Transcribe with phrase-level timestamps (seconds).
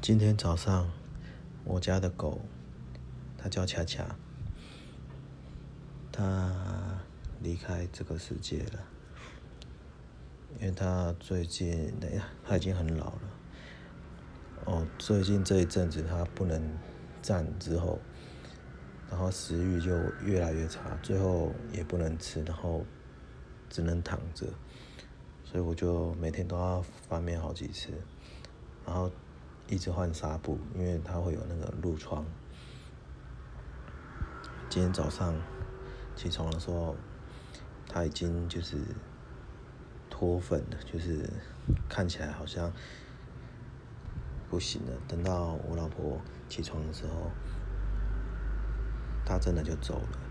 [0.00, 0.88] 今天早上，
[1.64, 2.40] 我家的狗，
[3.36, 4.16] 它叫恰恰，
[6.12, 7.00] 它
[7.40, 8.84] 离开这个世界了。
[10.60, 13.20] 因为它最近，哎，它已经很老了。
[14.66, 16.62] 哦，最近这一阵子它不能
[17.20, 17.98] 站之后，
[19.10, 19.90] 然后食欲就
[20.24, 22.86] 越来越差，最后也不能吃，然后
[23.68, 24.46] 只能躺着。
[25.44, 27.90] 所以我就每天都要翻面好几次，
[28.86, 29.10] 然后
[29.68, 32.24] 一直换纱布，因为它会有那个褥疮。
[34.70, 35.34] 今天早上
[36.16, 36.96] 起床的时候，
[37.86, 38.78] 它已经就是
[40.08, 41.28] 脱粉了，就是
[41.88, 42.72] 看起来好像
[44.48, 44.92] 不行了。
[45.06, 47.30] 等到我老婆起床的时候，
[49.24, 50.27] 它真的就走了。